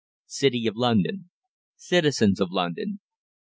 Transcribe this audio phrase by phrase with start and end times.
[0.25, 1.29] CITY OF LONDON.
[1.77, 3.01] CITIZENS OF LONDON.